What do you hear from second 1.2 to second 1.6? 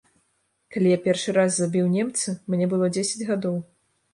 раз